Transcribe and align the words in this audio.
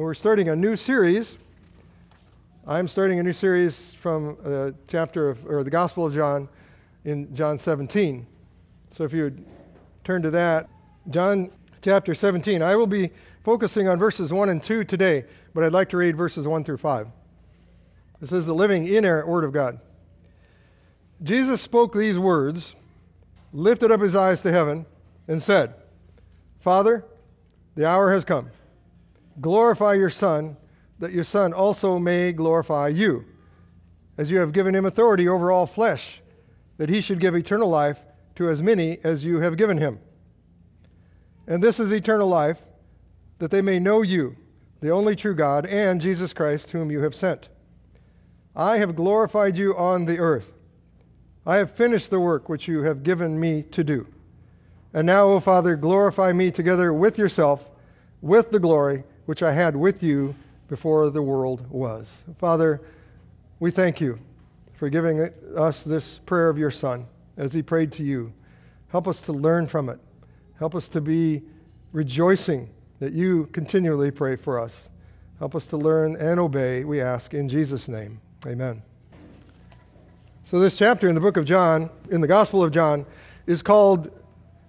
We're 0.00 0.14
starting 0.14 0.48
a 0.48 0.56
new 0.56 0.76
series. 0.76 1.36
I'm 2.66 2.88
starting 2.88 3.18
a 3.18 3.22
new 3.22 3.34
series 3.34 3.92
from 3.92 4.38
the 4.42 4.74
chapter 4.88 5.28
of, 5.28 5.44
or 5.44 5.62
the 5.62 5.68
Gospel 5.68 6.06
of 6.06 6.14
John 6.14 6.48
in 7.04 7.34
John 7.34 7.58
17. 7.58 8.26
So 8.92 9.04
if 9.04 9.12
you 9.12 9.24
would 9.24 9.44
turn 10.02 10.22
to 10.22 10.30
that, 10.30 10.70
John 11.10 11.50
chapter 11.82 12.14
17. 12.14 12.62
I 12.62 12.76
will 12.76 12.86
be 12.86 13.10
focusing 13.44 13.88
on 13.88 13.98
verses 13.98 14.32
1 14.32 14.48
and 14.48 14.62
2 14.62 14.84
today, 14.84 15.26
but 15.52 15.64
I'd 15.64 15.72
like 15.72 15.90
to 15.90 15.98
read 15.98 16.16
verses 16.16 16.48
1 16.48 16.64
through 16.64 16.78
5. 16.78 17.06
This 18.20 18.32
is 18.32 18.46
the 18.46 18.54
living, 18.54 18.86
inerrant 18.86 19.28
Word 19.28 19.44
of 19.44 19.52
God. 19.52 19.80
Jesus 21.22 21.60
spoke 21.60 21.92
these 21.92 22.18
words, 22.18 22.74
lifted 23.52 23.92
up 23.92 24.00
his 24.00 24.16
eyes 24.16 24.40
to 24.40 24.50
heaven, 24.50 24.86
and 25.28 25.42
said, 25.42 25.74
Father, 26.58 27.04
the 27.74 27.86
hour 27.86 28.10
has 28.10 28.24
come. 28.24 28.50
Glorify 29.40 29.94
your 29.94 30.10
Son, 30.10 30.56
that 30.98 31.12
your 31.12 31.24
Son 31.24 31.52
also 31.52 31.98
may 31.98 32.32
glorify 32.32 32.88
you, 32.88 33.24
as 34.18 34.30
you 34.30 34.38
have 34.38 34.52
given 34.52 34.74
him 34.74 34.84
authority 34.84 35.28
over 35.28 35.50
all 35.50 35.66
flesh, 35.66 36.20
that 36.76 36.88
he 36.90 37.00
should 37.00 37.20
give 37.20 37.34
eternal 37.34 37.68
life 37.68 38.00
to 38.34 38.48
as 38.48 38.62
many 38.62 38.98
as 39.02 39.24
you 39.24 39.40
have 39.40 39.56
given 39.56 39.78
him. 39.78 39.98
And 41.46 41.62
this 41.62 41.80
is 41.80 41.92
eternal 41.92 42.28
life, 42.28 42.60
that 43.38 43.50
they 43.50 43.62
may 43.62 43.78
know 43.78 44.02
you, 44.02 44.36
the 44.80 44.90
only 44.90 45.16
true 45.16 45.34
God, 45.34 45.66
and 45.66 46.00
Jesus 46.00 46.32
Christ, 46.32 46.72
whom 46.72 46.90
you 46.90 47.02
have 47.02 47.14
sent. 47.14 47.48
I 48.54 48.78
have 48.78 48.96
glorified 48.96 49.56
you 49.56 49.76
on 49.76 50.04
the 50.04 50.18
earth. 50.18 50.52
I 51.46 51.56
have 51.56 51.70
finished 51.70 52.10
the 52.10 52.20
work 52.20 52.48
which 52.48 52.68
you 52.68 52.82
have 52.82 53.02
given 53.02 53.40
me 53.40 53.62
to 53.70 53.82
do. 53.82 54.06
And 54.92 55.06
now, 55.06 55.28
O 55.28 55.40
Father, 55.40 55.76
glorify 55.76 56.32
me 56.32 56.50
together 56.50 56.92
with 56.92 57.16
yourself, 57.16 57.70
with 58.20 58.50
the 58.50 58.58
glory 58.58 59.04
which 59.30 59.44
I 59.44 59.52
had 59.52 59.76
with 59.76 60.02
you 60.02 60.34
before 60.66 61.08
the 61.08 61.22
world 61.22 61.64
was. 61.70 62.24
Father, 62.38 62.80
we 63.60 63.70
thank 63.70 64.00
you 64.00 64.18
for 64.74 64.90
giving 64.90 65.20
us 65.56 65.84
this 65.84 66.18
prayer 66.26 66.48
of 66.48 66.58
your 66.58 66.72
Son 66.72 67.06
as 67.36 67.52
he 67.52 67.62
prayed 67.62 67.92
to 67.92 68.02
you. 68.02 68.32
Help 68.88 69.06
us 69.06 69.22
to 69.22 69.32
learn 69.32 69.68
from 69.68 69.88
it. 69.88 70.00
Help 70.58 70.74
us 70.74 70.88
to 70.88 71.00
be 71.00 71.42
rejoicing 71.92 72.68
that 72.98 73.12
you 73.12 73.48
continually 73.52 74.10
pray 74.10 74.34
for 74.34 74.58
us. 74.58 74.90
Help 75.38 75.54
us 75.54 75.68
to 75.68 75.76
learn 75.76 76.16
and 76.16 76.40
obey, 76.40 76.82
we 76.82 77.00
ask, 77.00 77.32
in 77.32 77.48
Jesus' 77.48 77.86
name. 77.86 78.20
Amen. 78.48 78.82
So, 80.42 80.58
this 80.58 80.76
chapter 80.76 81.06
in 81.06 81.14
the 81.14 81.20
book 81.20 81.36
of 81.36 81.44
John, 81.44 81.88
in 82.10 82.20
the 82.20 82.26
Gospel 82.26 82.64
of 82.64 82.72
John, 82.72 83.06
is 83.46 83.62
called 83.62 84.10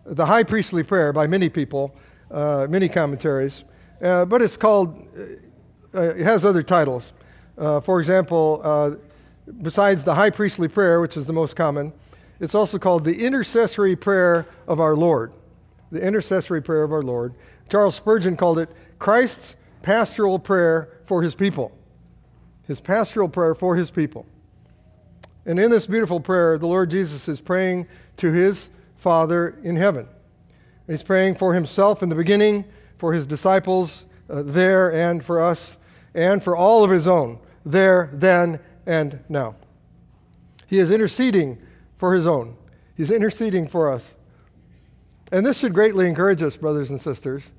the 0.05 0.27
high 0.27 0.43
priestly 0.43 0.83
prayer 0.83 1.11
by 1.11 1.25
many 1.25 1.49
people, 1.49 1.95
uh, 2.29 2.67
many 2.69 2.87
commentaries, 2.87 3.63
uh, 4.01 4.25
but 4.25 4.41
it's 4.41 4.57
called, 4.57 5.07
uh, 5.17 5.97
uh 5.97 6.15
it 6.15 6.23
has 6.23 6.45
other 6.45 6.63
titles. 6.63 7.13
Uh, 7.57 7.79
for 7.79 7.99
example, 7.99 8.61
uh, 8.63 8.91
besides 9.61 10.03
the 10.03 10.13
high 10.13 10.29
priestly 10.29 10.67
prayer, 10.67 11.01
which 11.01 11.17
is 11.17 11.25
the 11.25 11.33
most 11.33 11.55
common, 11.55 11.93
it's 12.39 12.55
also 12.55 12.79
called 12.79 13.05
the 13.05 13.25
intercessory 13.25 13.95
prayer 13.95 14.47
of 14.67 14.79
our 14.79 14.95
Lord. 14.95 15.31
The 15.91 16.01
intercessory 16.01 16.61
prayer 16.61 16.83
of 16.83 16.91
our 16.91 17.03
Lord. 17.03 17.35
Charles 17.69 17.95
Spurgeon 17.95 18.35
called 18.35 18.59
it 18.59 18.69
Christ's 18.97 19.55
pastoral 19.81 20.39
prayer 20.39 20.89
for 21.05 21.21
his 21.21 21.35
people. 21.35 21.71
His 22.67 22.79
pastoral 22.79 23.29
prayer 23.29 23.53
for 23.53 23.75
his 23.75 23.91
people. 23.91 24.25
And 25.45 25.59
in 25.59 25.71
this 25.71 25.85
beautiful 25.85 26.19
prayer, 26.19 26.57
the 26.57 26.67
Lord 26.67 26.89
Jesus 26.89 27.27
is 27.27 27.41
praying 27.41 27.87
to 28.17 28.31
his 28.31 28.69
Father 28.97 29.57
in 29.63 29.75
heaven. 29.75 30.07
He's 30.87 31.03
praying 31.03 31.35
for 31.35 31.53
himself 31.53 32.03
in 32.03 32.09
the 32.09 32.15
beginning, 32.15 32.65
for 33.01 33.13
his 33.13 33.25
disciples 33.25 34.05
uh, 34.29 34.43
there, 34.43 34.93
and 34.93 35.25
for 35.25 35.41
us, 35.41 35.79
and 36.13 36.43
for 36.43 36.55
all 36.55 36.83
of 36.83 36.91
his 36.91 37.07
own, 37.07 37.39
there, 37.65 38.11
then, 38.13 38.59
and 38.85 39.19
now. 39.27 39.55
He 40.67 40.77
is 40.77 40.91
interceding 40.91 41.57
for 41.97 42.13
his 42.13 42.27
own. 42.27 42.55
He's 42.95 43.09
interceding 43.09 43.67
for 43.67 43.91
us. 43.91 44.13
And 45.31 45.43
this 45.43 45.57
should 45.57 45.73
greatly 45.73 46.07
encourage 46.07 46.43
us, 46.43 46.55
brothers 46.55 46.91
and 46.91 47.01
sisters, 47.01 47.51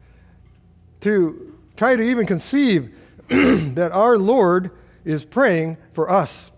to 1.01 1.59
try 1.77 1.97
to 1.97 2.03
even 2.05 2.25
conceive 2.25 2.95
that 3.29 3.91
our 3.93 4.19
Lord 4.19 4.71
is 5.05 5.25
praying 5.25 5.77
for 5.93 6.09
us. 6.09 6.53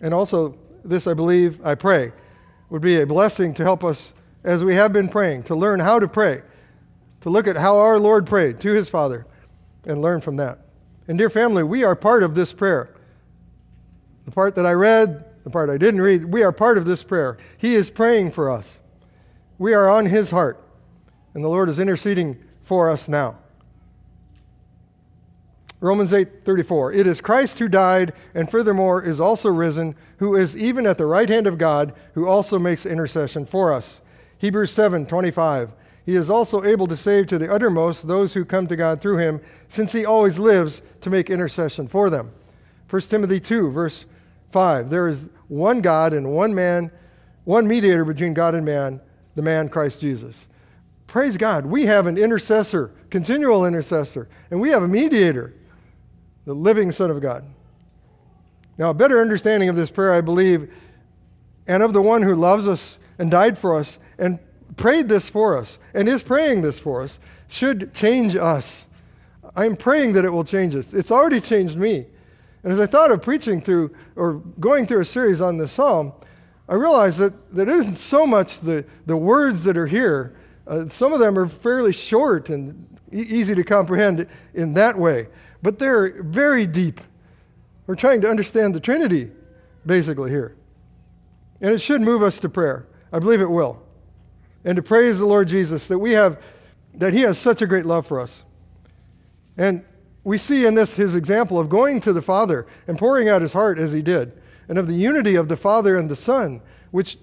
And 0.00 0.12
also, 0.12 0.58
this, 0.84 1.06
I 1.06 1.14
believe, 1.14 1.64
I 1.64 1.76
pray, 1.76 2.10
would 2.68 2.82
be 2.82 3.00
a 3.00 3.06
blessing 3.06 3.54
to 3.54 3.62
help 3.62 3.84
us 3.84 4.12
as 4.48 4.64
we 4.64 4.74
have 4.74 4.94
been 4.94 5.10
praying, 5.10 5.42
to 5.42 5.54
learn 5.54 5.78
how 5.78 5.98
to 5.98 6.08
pray, 6.08 6.40
to 7.20 7.28
look 7.28 7.46
at 7.46 7.56
how 7.56 7.76
our 7.76 7.98
Lord 7.98 8.26
prayed 8.26 8.60
to 8.60 8.72
his 8.72 8.88
Father 8.88 9.26
and 9.84 10.00
learn 10.00 10.22
from 10.22 10.36
that. 10.36 10.60
And, 11.06 11.18
dear 11.18 11.28
family, 11.28 11.62
we 11.62 11.84
are 11.84 11.94
part 11.94 12.22
of 12.22 12.34
this 12.34 12.54
prayer. 12.54 12.94
The 14.24 14.30
part 14.30 14.54
that 14.54 14.64
I 14.64 14.72
read, 14.72 15.26
the 15.44 15.50
part 15.50 15.68
I 15.68 15.76
didn't 15.76 16.00
read, 16.00 16.24
we 16.24 16.42
are 16.42 16.50
part 16.52 16.78
of 16.78 16.86
this 16.86 17.02
prayer. 17.02 17.36
He 17.58 17.74
is 17.74 17.90
praying 17.90 18.30
for 18.30 18.50
us. 18.50 18.80
We 19.58 19.74
are 19.74 19.90
on 19.90 20.06
his 20.06 20.30
heart, 20.30 20.66
and 21.34 21.44
the 21.44 21.48
Lord 21.48 21.68
is 21.68 21.78
interceding 21.78 22.42
for 22.62 22.88
us 22.88 23.06
now. 23.06 23.36
Romans 25.80 26.14
8:34 26.14 26.94
It 26.94 27.06
is 27.06 27.20
Christ 27.20 27.58
who 27.58 27.68
died 27.68 28.14
and 28.34 28.50
furthermore 28.50 29.02
is 29.02 29.20
also 29.20 29.50
risen 29.50 29.94
who 30.16 30.36
is 30.36 30.56
even 30.56 30.86
at 30.86 30.96
the 30.96 31.06
right 31.06 31.28
hand 31.28 31.46
of 31.46 31.58
God 31.58 31.92
who 32.14 32.26
also 32.26 32.58
makes 32.58 32.86
intercession 32.86 33.44
for 33.44 33.74
us. 33.74 34.00
Hebrews 34.38 34.72
7:25 34.72 35.70
He 36.06 36.16
is 36.16 36.30
also 36.30 36.64
able 36.64 36.86
to 36.86 36.96
save 36.96 37.26
to 37.28 37.38
the 37.38 37.52
uttermost 37.52 38.06
those 38.06 38.34
who 38.34 38.44
come 38.44 38.66
to 38.68 38.76
God 38.76 39.00
through 39.00 39.18
him 39.18 39.40
since 39.68 39.92
he 39.92 40.04
always 40.04 40.38
lives 40.38 40.82
to 41.02 41.10
make 41.10 41.30
intercession 41.30 41.86
for 41.86 42.08
them. 42.10 42.30
1 42.88 43.02
Timothy 43.02 43.40
2 43.40 43.70
verse 43.70 44.06
5 44.50 44.90
There 44.90 45.08
is 45.08 45.28
one 45.48 45.80
God 45.80 46.12
and 46.12 46.32
one 46.32 46.54
man 46.54 46.90
one 47.44 47.66
mediator 47.66 48.04
between 48.04 48.34
God 48.34 48.54
and 48.54 48.64
man 48.64 49.00
the 49.34 49.42
man 49.42 49.68
Christ 49.68 50.00
Jesus. 50.00 50.48
Praise 51.06 51.38
God, 51.38 51.64
we 51.64 51.86
have 51.86 52.06
an 52.06 52.18
intercessor, 52.18 52.90
continual 53.08 53.64
intercessor, 53.64 54.28
and 54.50 54.60
we 54.60 54.70
have 54.70 54.82
a 54.82 54.88
mediator 54.88 55.54
the 56.44 56.54
living 56.54 56.90
Son 56.90 57.10
of 57.10 57.20
God. 57.20 57.44
Now, 58.78 58.90
a 58.90 58.94
better 58.94 59.20
understanding 59.20 59.68
of 59.68 59.76
this 59.76 59.90
prayer, 59.90 60.14
I 60.14 60.22
believe, 60.22 60.72
and 61.66 61.82
of 61.82 61.92
the 61.92 62.00
one 62.00 62.22
who 62.22 62.34
loves 62.34 62.66
us 62.66 62.98
and 63.18 63.30
died 63.30 63.58
for 63.58 63.76
us 63.76 63.98
and 64.18 64.38
prayed 64.76 65.08
this 65.08 65.28
for 65.28 65.56
us 65.56 65.78
and 65.94 66.08
is 66.08 66.22
praying 66.22 66.62
this 66.62 66.78
for 66.78 67.02
us, 67.02 67.18
should 67.48 67.94
change 67.94 68.36
us. 68.36 68.86
I'm 69.56 69.76
praying 69.76 70.12
that 70.12 70.24
it 70.24 70.30
will 70.30 70.44
change 70.44 70.74
us. 70.76 70.94
It's 70.94 71.10
already 71.10 71.40
changed 71.40 71.76
me. 71.76 72.06
And 72.62 72.72
as 72.72 72.80
I 72.80 72.86
thought 72.86 73.10
of 73.10 73.22
preaching 73.22 73.60
through 73.60 73.94
or 74.14 74.34
going 74.60 74.86
through 74.86 75.00
a 75.00 75.04
series 75.04 75.40
on 75.40 75.58
this 75.58 75.72
psalm, 75.72 76.12
I 76.68 76.74
realized 76.74 77.18
that, 77.18 77.54
that 77.54 77.68
it 77.68 77.74
isn't 77.74 77.96
so 77.96 78.26
much 78.26 78.60
the, 78.60 78.84
the 79.06 79.16
words 79.16 79.64
that 79.64 79.78
are 79.78 79.86
here. 79.86 80.36
Uh, 80.66 80.88
some 80.88 81.12
of 81.12 81.18
them 81.18 81.38
are 81.38 81.48
fairly 81.48 81.92
short 81.92 82.50
and 82.50 82.98
e- 83.10 83.20
easy 83.20 83.54
to 83.54 83.64
comprehend 83.64 84.26
in 84.54 84.74
that 84.74 84.98
way 84.98 85.28
but 85.62 85.78
they're 85.78 86.22
very 86.22 86.66
deep. 86.66 87.00
We're 87.86 87.96
trying 87.96 88.20
to 88.22 88.28
understand 88.28 88.74
the 88.74 88.80
Trinity, 88.80 89.30
basically, 89.86 90.30
here. 90.30 90.56
And 91.60 91.72
it 91.72 91.80
should 91.80 92.00
move 92.00 92.22
us 92.22 92.38
to 92.40 92.48
prayer. 92.48 92.86
I 93.12 93.18
believe 93.18 93.40
it 93.40 93.50
will. 93.50 93.82
And 94.64 94.76
to 94.76 94.82
praise 94.82 95.18
the 95.18 95.26
Lord 95.26 95.48
Jesus 95.48 95.86
that 95.88 95.98
we 95.98 96.12
have, 96.12 96.40
that 96.94 97.12
He 97.14 97.20
has 97.22 97.38
such 97.38 97.62
a 97.62 97.66
great 97.66 97.86
love 97.86 98.06
for 98.06 98.20
us. 98.20 98.44
And 99.56 99.84
we 100.24 100.38
see 100.38 100.66
in 100.66 100.74
this 100.74 100.96
His 100.96 101.14
example 101.14 101.58
of 101.58 101.68
going 101.68 102.00
to 102.02 102.12
the 102.12 102.22
Father 102.22 102.66
and 102.86 102.98
pouring 102.98 103.28
out 103.28 103.42
His 103.42 103.52
heart 103.52 103.78
as 103.78 103.92
He 103.92 104.02
did, 104.02 104.32
and 104.68 104.78
of 104.78 104.86
the 104.86 104.94
unity 104.94 105.36
of 105.36 105.48
the 105.48 105.56
Father 105.56 105.96
and 105.96 106.10
the 106.10 106.16
Son, 106.16 106.60
which 106.90 107.18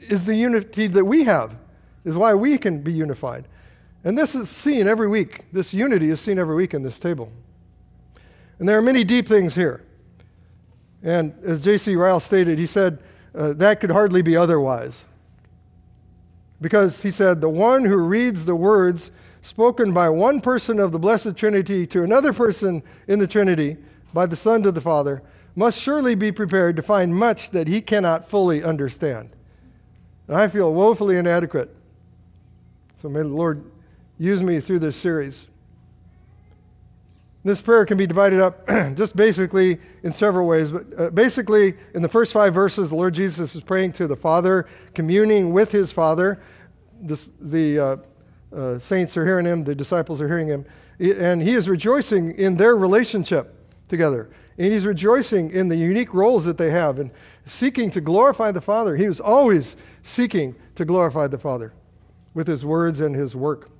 is 0.00 0.24
the 0.24 0.34
unity 0.34 0.86
that 0.86 1.04
we 1.04 1.24
have, 1.24 1.56
is 2.04 2.16
why 2.16 2.32
we 2.34 2.56
can 2.56 2.80
be 2.80 2.92
unified. 2.92 3.46
And 4.04 4.16
this 4.16 4.34
is 4.34 4.48
seen 4.48 4.86
every 4.86 5.08
week. 5.08 5.44
This 5.52 5.74
unity 5.74 6.08
is 6.08 6.20
seen 6.20 6.38
every 6.38 6.54
week 6.54 6.72
in 6.72 6.82
this 6.82 6.98
table. 6.98 7.30
And 8.58 8.68
there 8.68 8.78
are 8.78 8.82
many 8.82 9.04
deep 9.04 9.28
things 9.28 9.54
here. 9.54 9.84
And 11.02 11.34
as 11.44 11.62
J.C. 11.62 11.94
Ryle 11.96 12.20
stated, 12.20 12.58
he 12.58 12.66
said, 12.66 12.98
uh, 13.34 13.52
that 13.54 13.80
could 13.80 13.90
hardly 13.90 14.22
be 14.22 14.36
otherwise. 14.36 15.04
Because 16.60 17.02
he 17.02 17.10
said, 17.10 17.40
the 17.40 17.48
one 17.48 17.84
who 17.84 17.96
reads 17.96 18.44
the 18.44 18.56
words 18.56 19.10
spoken 19.40 19.92
by 19.92 20.08
one 20.08 20.40
person 20.40 20.78
of 20.78 20.92
the 20.92 20.98
Blessed 20.98 21.36
Trinity 21.36 21.86
to 21.86 22.02
another 22.02 22.32
person 22.32 22.82
in 23.06 23.18
the 23.18 23.26
Trinity, 23.26 23.76
by 24.12 24.26
the 24.26 24.36
Son 24.36 24.62
to 24.62 24.72
the 24.72 24.80
Father, 24.80 25.22
must 25.54 25.80
surely 25.80 26.14
be 26.14 26.32
prepared 26.32 26.76
to 26.76 26.82
find 26.82 27.14
much 27.14 27.50
that 27.50 27.68
he 27.68 27.80
cannot 27.80 28.28
fully 28.28 28.62
understand. 28.62 29.30
And 30.26 30.36
I 30.36 30.48
feel 30.48 30.72
woefully 30.72 31.16
inadequate. 31.16 31.74
So 32.98 33.08
may 33.08 33.20
the 33.20 33.28
Lord 33.28 33.64
use 34.18 34.42
me 34.42 34.60
through 34.60 34.80
this 34.80 34.96
series. 34.96 35.48
This 37.48 37.62
prayer 37.62 37.86
can 37.86 37.96
be 37.96 38.06
divided 38.06 38.40
up 38.40 38.68
just 38.94 39.16
basically 39.16 39.78
in 40.02 40.12
several 40.12 40.46
ways. 40.46 40.70
But 40.70 40.84
uh, 40.98 41.08
basically, 41.08 41.72
in 41.94 42.02
the 42.02 42.08
first 42.08 42.30
five 42.30 42.52
verses, 42.52 42.90
the 42.90 42.94
Lord 42.94 43.14
Jesus 43.14 43.54
is 43.54 43.62
praying 43.62 43.92
to 43.94 44.06
the 44.06 44.16
Father, 44.16 44.66
communing 44.92 45.50
with 45.50 45.72
his 45.72 45.90
Father. 45.90 46.42
This, 47.00 47.30
the, 47.40 47.78
uh, 47.78 47.96
uh, 48.54 48.78
saints 48.78 49.16
are 49.16 49.24
hearing 49.24 49.46
him, 49.46 49.64
the 49.64 49.74
disciples 49.74 50.20
are 50.20 50.28
hearing 50.28 50.46
him, 50.46 50.66
and 51.00 51.40
he 51.40 51.54
is 51.54 51.70
rejoicing 51.70 52.32
in 52.32 52.54
their 52.54 52.76
relationship 52.76 53.54
together. 53.88 54.28
And 54.58 54.70
he's 54.70 54.84
rejoicing 54.84 55.50
in 55.50 55.68
the 55.68 55.76
unique 55.76 56.12
roles 56.12 56.44
that 56.44 56.58
they 56.58 56.70
have 56.70 56.98
and 56.98 57.10
seeking 57.46 57.90
to 57.92 58.02
glorify 58.02 58.52
the 58.52 58.60
Father. 58.60 58.94
He 58.94 59.08
was 59.08 59.20
always 59.20 59.74
seeking 60.02 60.54
to 60.74 60.84
glorify 60.84 61.28
the 61.28 61.38
Father 61.38 61.72
with 62.34 62.46
his 62.46 62.66
words 62.66 63.00
and 63.00 63.14
his 63.14 63.34
work. 63.34 63.70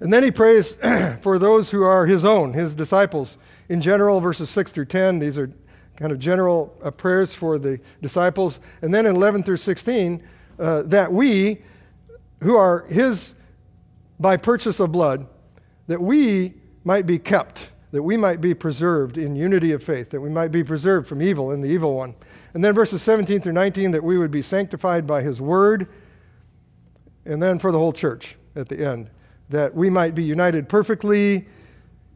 And 0.00 0.12
then 0.12 0.22
he 0.22 0.30
prays 0.30 0.76
for 1.22 1.38
those 1.38 1.70
who 1.70 1.82
are 1.82 2.06
his 2.06 2.24
own, 2.24 2.52
his 2.52 2.74
disciples. 2.74 3.38
In 3.68 3.80
general, 3.80 4.20
verses 4.20 4.50
6 4.50 4.72
through 4.72 4.84
10, 4.86 5.18
these 5.18 5.38
are 5.38 5.50
kind 5.96 6.12
of 6.12 6.18
general 6.18 6.76
uh, 6.82 6.90
prayers 6.90 7.32
for 7.32 7.58
the 7.58 7.80
disciples. 8.02 8.60
And 8.82 8.92
then 8.92 9.06
in 9.06 9.16
11 9.16 9.42
through 9.42 9.56
16, 9.56 10.22
uh, 10.58 10.82
that 10.82 11.12
we, 11.12 11.62
who 12.42 12.56
are 12.56 12.86
his 12.86 13.34
by 14.18 14.36
purchase 14.36 14.80
of 14.80 14.92
blood, 14.92 15.26
that 15.86 16.00
we 16.00 16.54
might 16.84 17.06
be 17.06 17.18
kept, 17.18 17.70
that 17.92 18.02
we 18.02 18.16
might 18.16 18.40
be 18.40 18.54
preserved 18.54 19.18
in 19.18 19.36
unity 19.36 19.72
of 19.72 19.82
faith, 19.82 20.10
that 20.10 20.20
we 20.20 20.30
might 20.30 20.52
be 20.52 20.62
preserved 20.62 21.06
from 21.06 21.22
evil 21.22 21.50
and 21.50 21.62
the 21.62 21.68
evil 21.68 21.94
one. 21.94 22.14
And 22.54 22.64
then 22.64 22.74
verses 22.74 23.02
17 23.02 23.40
through 23.40 23.52
19, 23.52 23.90
that 23.90 24.02
we 24.02 24.18
would 24.18 24.30
be 24.30 24.42
sanctified 24.42 25.06
by 25.06 25.22
his 25.22 25.40
word. 25.40 25.88
And 27.24 27.42
then 27.42 27.58
for 27.58 27.72
the 27.72 27.78
whole 27.78 27.92
church 27.92 28.36
at 28.54 28.68
the 28.68 28.86
end, 28.86 29.10
that 29.48 29.74
we 29.74 29.90
might 29.90 30.14
be 30.14 30.22
united 30.22 30.68
perfectly 30.68 31.46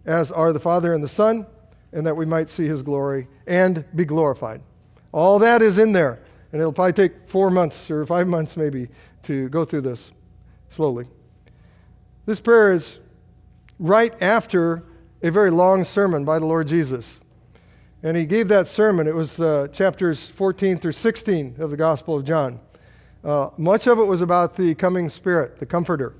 as 0.07 0.33
are 0.33 0.53
the 0.53 0.61
Father 0.61 0.95
and 0.95 1.05
the 1.05 1.09
Son, 1.09 1.47
and 1.93 2.07
that 2.07 2.17
we 2.17 2.25
might 2.25 2.49
see 2.49 2.67
his 2.67 2.83
glory 2.83 3.29
and 3.47 3.85
be 3.95 4.05
glorified. 4.05 4.61
All 5.13 5.39
that 5.41 5.63
is 5.63 5.79
in 5.79 5.93
there. 5.93 6.21
And 6.53 6.61
it'll 6.61 6.73
probably 6.73 6.93
take 6.93 7.29
four 7.29 7.51
months 7.51 7.91
or 7.91 8.05
five 8.07 8.27
months 8.27 8.57
maybe 8.57 8.89
to 9.25 9.49
go 9.51 9.65
through 9.65 9.83
this 9.83 10.13
slowly. 10.69 11.07
This 12.27 12.41
prayer 12.41 12.73
is 12.73 12.99
right 13.79 14.21
after 14.23 14.85
a 15.23 15.31
very 15.31 15.51
long 15.51 15.85
sermon 15.85 16.25
by 16.25 16.39
the 16.39 16.47
Lord 16.47 16.67
Jesus. 16.67 17.21
And 18.03 18.17
he 18.17 18.25
gave 18.25 18.49
that 18.49 18.67
sermon. 18.67 19.07
It 19.07 19.15
was 19.15 19.41
uh, 19.41 19.69
chapters 19.73 20.29
14 20.31 20.79
through 20.79 20.93
16 20.93 21.57
of 21.59 21.71
the 21.71 21.77
Gospel 21.77 22.17
of 22.17 22.25
John. 22.25 22.61
Uh, 23.23 23.51
much 23.59 23.87
of 23.87 23.99
it 23.99 24.05
was 24.05 24.23
about 24.23 24.57
the 24.57 24.75
coming 24.75 25.09
Spirit, 25.09 25.59
the 25.59 25.67
Comforter. 25.67 26.15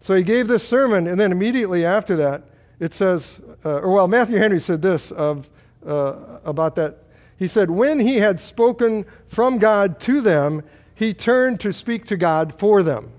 So 0.00 0.14
he 0.14 0.22
gave 0.22 0.48
this 0.48 0.66
sermon, 0.66 1.06
and 1.06 1.18
then 1.18 1.32
immediately 1.32 1.84
after 1.84 2.16
that, 2.16 2.44
it 2.78 2.94
says, 2.94 3.40
uh, 3.64 3.78
or 3.78 3.92
well, 3.92 4.08
Matthew 4.08 4.38
Henry 4.38 4.60
said 4.60 4.82
this 4.82 5.10
of, 5.10 5.50
uh, 5.86 6.38
about 6.44 6.76
that. 6.76 6.98
He 7.38 7.46
said, 7.46 7.70
When 7.70 7.98
he 7.98 8.16
had 8.16 8.40
spoken 8.40 9.04
from 9.26 9.58
God 9.58 9.98
to 10.00 10.20
them, 10.20 10.62
he 10.94 11.12
turned 11.12 11.60
to 11.60 11.72
speak 11.72 12.04
to 12.06 12.16
God 12.16 12.58
for 12.58 12.82
them. 12.82 13.10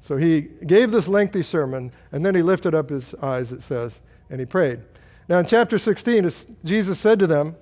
So 0.00 0.16
he 0.16 0.40
gave 0.66 0.90
this 0.90 1.08
lengthy 1.08 1.42
sermon, 1.42 1.92
and 2.10 2.24
then 2.24 2.34
he 2.34 2.42
lifted 2.42 2.74
up 2.74 2.90
his 2.90 3.14
eyes, 3.16 3.52
it 3.52 3.62
says, 3.62 4.00
and 4.28 4.40
he 4.40 4.46
prayed. 4.46 4.80
Now, 5.28 5.38
in 5.38 5.46
chapter 5.46 5.78
16, 5.78 6.30
Jesus 6.64 6.98
said 6.98 7.18
to 7.20 7.26
them, 7.26 7.54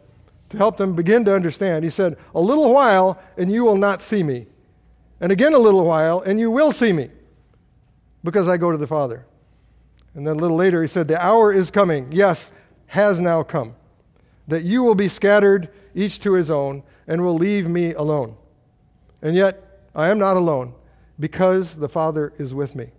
to 0.51 0.57
help 0.57 0.77
them 0.77 0.95
begin 0.95 1.25
to 1.27 1.35
understand, 1.35 1.85
he 1.85 1.91
said, 1.91 2.17
A 2.35 2.41
little 2.41 2.73
while, 2.73 3.21
and 3.37 3.53
you 3.53 3.65
will 3.65 3.77
not 3.77 4.01
see 4.01 4.23
me. 4.23 4.47
And 5.21 5.33
again, 5.33 5.55
a 5.55 5.59
little 5.59 5.85
while, 5.85 6.21
and 6.21 6.39
you 6.39 6.51
will 6.51 6.73
see 6.73 6.93
me, 6.93 7.11
because 8.23 8.49
I 8.49 8.57
go 8.57 8.71
to 8.71 8.79
the 8.79 8.87
Father. 8.87 9.27
And 10.15 10.27
then 10.27 10.37
a 10.37 10.39
little 10.39 10.57
later, 10.57 10.83
he 10.83 10.89
said, 10.89 11.09
The 11.09 11.23
hour 11.25 11.53
is 11.53 11.71
coming, 11.71 12.11
yes, 12.13 12.51
has 12.87 13.21
now 13.21 13.43
come, 13.43 13.75
that 14.47 14.63
you 14.63 14.83
will 14.83 14.95
be 14.95 15.09
scattered, 15.09 15.69
each 15.95 16.21
to 16.21 16.33
his 16.33 16.51
own, 16.51 16.83
and 17.07 17.23
will 17.23 17.37
leave 17.37 17.69
me 17.69 17.95
alone. 17.95 18.37
And 19.23 19.35
yet, 19.35 19.89
I 19.95 20.09
am 20.09 20.19
not 20.19 20.37
alone, 20.37 20.75
because 21.19 21.75
the 21.75 21.89
Father 21.89 22.33
is 22.39 22.55
with 22.55 22.77
me. 22.77 22.91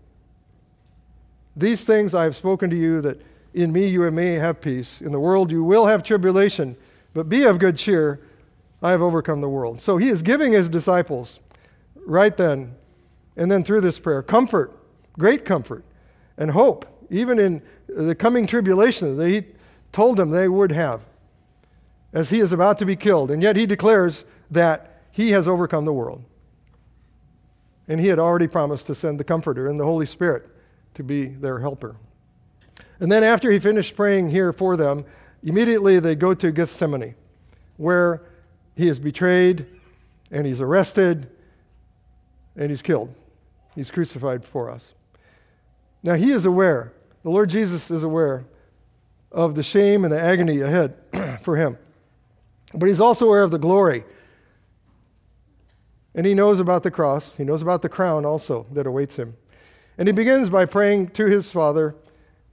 These 1.55 1.83
things 1.83 2.13
I 2.13 2.23
have 2.23 2.35
spoken 2.35 2.69
to 2.69 2.75
you, 2.75 3.01
that 3.01 3.21
in 3.53 3.71
me 3.71 3.87
you 3.87 4.09
may 4.11 4.33
have 4.33 4.61
peace. 4.61 5.01
In 5.01 5.11
the 5.11 5.19
world 5.19 5.51
you 5.51 5.63
will 5.63 5.85
have 5.85 6.03
tribulation, 6.03 6.75
but 7.13 7.29
be 7.29 7.43
of 7.43 7.59
good 7.59 7.77
cheer. 7.77 8.21
I 8.81 8.91
have 8.91 9.01
overcome 9.01 9.41
the 9.41 9.49
world. 9.49 9.81
So 9.81 9.97
he 9.97 10.07
is 10.07 10.21
giving 10.21 10.53
his 10.53 10.69
disciples, 10.69 11.39
right 12.09 12.35
then, 12.35 12.75
and 13.37 13.51
then 13.51 13.63
through 13.63 13.81
this 13.81 13.99
prayer, 13.99 14.21
comfort, 14.21 14.77
great 15.17 15.45
comfort, 15.45 15.83
and 16.37 16.51
hope 16.51 16.85
even 17.09 17.39
in 17.39 17.61
the 17.87 18.15
coming 18.15 18.45
tribulation 18.45 19.17
that 19.17 19.29
he 19.29 19.43
told 19.91 20.17
them 20.17 20.29
they 20.29 20.47
would 20.47 20.71
have 20.71 21.01
as 22.13 22.29
he 22.29 22.39
is 22.39 22.53
about 22.53 22.79
to 22.79 22.85
be 22.85 22.95
killed. 22.95 23.31
And 23.31 23.41
yet 23.41 23.55
he 23.55 23.65
declares 23.65 24.25
that 24.51 25.01
he 25.11 25.31
has 25.31 25.47
overcome 25.47 25.85
the 25.85 25.93
world. 25.93 26.23
And 27.87 27.99
he 27.99 28.07
had 28.07 28.19
already 28.19 28.47
promised 28.47 28.87
to 28.87 28.95
send 28.95 29.19
the 29.19 29.23
Comforter 29.23 29.67
and 29.67 29.79
the 29.79 29.83
Holy 29.83 30.05
Spirit 30.05 30.47
to 30.93 31.03
be 31.03 31.25
their 31.25 31.59
helper. 31.59 31.95
And 32.99 33.11
then 33.11 33.23
after 33.23 33.51
he 33.51 33.59
finished 33.59 33.95
praying 33.95 34.29
here 34.29 34.53
for 34.53 34.77
them, 34.77 35.05
immediately 35.43 35.99
they 35.99 36.15
go 36.15 36.33
to 36.33 36.51
Gethsemane, 36.51 37.15
where 37.77 38.21
he 38.75 38.87
is 38.87 38.99
betrayed 38.99 39.65
and 40.31 40.45
he's 40.45 40.61
arrested 40.61 41.29
and 42.59 42.69
he's 42.69 42.83
killed. 42.83 43.11
He's 43.73 43.89
crucified 43.89 44.45
for 44.45 44.69
us. 44.69 44.93
Now 46.03 46.13
he 46.13 46.31
is 46.31 46.45
aware 46.45 46.93
the 47.23 47.29
Lord 47.29 47.49
Jesus 47.49 47.91
is 47.91 48.03
aware 48.03 48.45
of 49.31 49.55
the 49.55 49.63
shame 49.63 50.03
and 50.03 50.13
the 50.13 50.19
agony 50.19 50.61
ahead 50.61 50.95
for 51.41 51.57
him. 51.57 51.77
But 52.73 52.87
he's 52.87 53.01
also 53.01 53.27
aware 53.27 53.43
of 53.43 53.51
the 53.51 53.59
glory. 53.59 54.05
And 56.15 56.25
he 56.25 56.33
knows 56.33 56.59
about 56.59 56.83
the 56.83 56.91
cross. 56.91 57.35
He 57.35 57.43
knows 57.43 57.61
about 57.61 57.81
the 57.81 57.89
crown 57.89 58.25
also 58.25 58.65
that 58.71 58.87
awaits 58.87 59.15
him. 59.15 59.35
And 59.97 60.07
he 60.07 60.13
begins 60.13 60.49
by 60.49 60.65
praying 60.65 61.09
to 61.09 61.25
his 61.25 61.51
Father. 61.51 61.95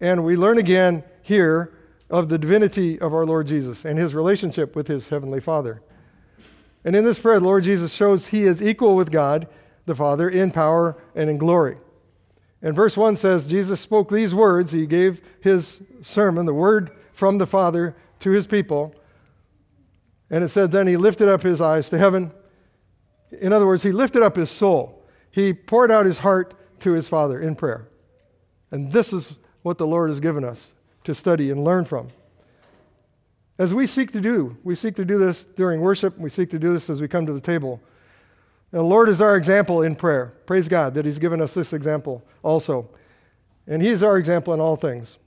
And 0.00 0.24
we 0.24 0.36
learn 0.36 0.58
again 0.58 1.04
here 1.22 1.72
of 2.10 2.28
the 2.28 2.38
divinity 2.38 2.98
of 3.00 3.14
our 3.14 3.24
Lord 3.24 3.46
Jesus 3.46 3.84
and 3.84 3.98
his 3.98 4.14
relationship 4.14 4.74
with 4.74 4.88
his 4.88 5.08
heavenly 5.08 5.40
Father. 5.40 5.80
And 6.84 6.94
in 6.94 7.04
this 7.04 7.18
prayer, 7.18 7.38
the 7.38 7.46
Lord 7.46 7.64
Jesus 7.64 7.92
shows 7.92 8.28
he 8.28 8.44
is 8.44 8.62
equal 8.62 8.94
with 8.96 9.10
God, 9.10 9.48
the 9.86 9.94
Father, 9.94 10.28
in 10.28 10.50
power 10.50 10.96
and 11.14 11.30
in 11.30 11.38
glory. 11.38 11.78
And 12.62 12.74
verse 12.74 12.96
1 12.96 13.16
says, 13.16 13.46
Jesus 13.46 13.80
spoke 13.80 14.10
these 14.10 14.34
words. 14.34 14.72
He 14.72 14.86
gave 14.86 15.22
his 15.40 15.80
sermon, 16.02 16.46
the 16.46 16.54
word 16.54 16.90
from 17.12 17.38
the 17.38 17.46
Father 17.46 17.96
to 18.20 18.30
his 18.30 18.46
people. 18.46 18.94
And 20.30 20.42
it 20.42 20.48
said, 20.48 20.72
then 20.72 20.86
he 20.86 20.96
lifted 20.96 21.28
up 21.28 21.42
his 21.42 21.60
eyes 21.60 21.88
to 21.90 21.98
heaven. 21.98 22.32
In 23.40 23.52
other 23.52 23.66
words, 23.66 23.82
he 23.82 23.92
lifted 23.92 24.22
up 24.22 24.36
his 24.36 24.50
soul. 24.50 25.04
He 25.30 25.52
poured 25.52 25.90
out 25.90 26.06
his 26.06 26.18
heart 26.18 26.54
to 26.80 26.92
his 26.92 27.08
Father 27.08 27.40
in 27.40 27.54
prayer. 27.54 27.88
And 28.70 28.92
this 28.92 29.12
is 29.12 29.36
what 29.62 29.78
the 29.78 29.86
Lord 29.86 30.10
has 30.10 30.20
given 30.20 30.44
us 30.44 30.74
to 31.04 31.14
study 31.14 31.50
and 31.50 31.62
learn 31.62 31.84
from. 31.84 32.08
As 33.58 33.72
we 33.72 33.86
seek 33.86 34.12
to 34.12 34.20
do, 34.20 34.56
we 34.64 34.74
seek 34.74 34.96
to 34.96 35.04
do 35.04 35.18
this 35.18 35.44
during 35.44 35.80
worship, 35.80 36.18
we 36.18 36.30
seek 36.30 36.50
to 36.50 36.58
do 36.58 36.72
this 36.72 36.90
as 36.90 37.00
we 37.00 37.08
come 37.08 37.26
to 37.26 37.32
the 37.32 37.40
table. 37.40 37.80
The 38.72 38.82
Lord 38.82 39.08
is 39.08 39.20
our 39.20 39.36
example 39.36 39.82
in 39.82 39.94
prayer. 39.94 40.34
Praise 40.46 40.68
God 40.68 40.94
that 40.94 41.06
He's 41.06 41.18
given 41.18 41.40
us 41.40 41.54
this 41.54 41.72
example 41.72 42.24
also. 42.42 42.88
And 43.66 43.82
He 43.82 43.88
is 43.88 44.02
our 44.02 44.18
example 44.18 44.54
in 44.54 44.60
all 44.60 44.76
things. 44.76 45.18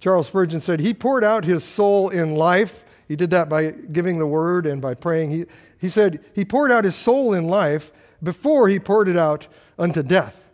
Charles 0.00 0.26
Spurgeon 0.26 0.60
said, 0.60 0.80
He 0.80 0.94
poured 0.94 1.24
out 1.24 1.44
His 1.44 1.64
soul 1.64 2.08
in 2.08 2.34
life. 2.34 2.84
He 3.08 3.16
did 3.16 3.30
that 3.30 3.48
by 3.48 3.70
giving 3.70 4.18
the 4.18 4.26
word 4.26 4.66
and 4.66 4.80
by 4.80 4.94
praying. 4.94 5.30
He, 5.30 5.46
he 5.78 5.88
said, 5.88 6.24
He 6.34 6.44
poured 6.44 6.70
out 6.70 6.84
His 6.84 6.96
soul 6.96 7.34
in 7.34 7.48
life 7.48 7.92
before 8.22 8.68
He 8.68 8.78
poured 8.78 9.08
it 9.08 9.16
out 9.16 9.46
unto 9.78 10.02
death. 10.02 10.48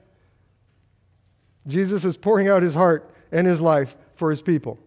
Jesus 1.66 2.04
is 2.04 2.16
pouring 2.16 2.48
out 2.48 2.62
His 2.62 2.74
heart 2.74 3.14
and 3.30 3.46
His 3.46 3.60
life 3.60 3.96
for 4.14 4.30
His 4.30 4.42
people. 4.42 4.78